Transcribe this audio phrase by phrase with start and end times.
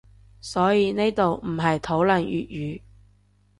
[0.41, 2.81] 所以呢度唔係討論粵語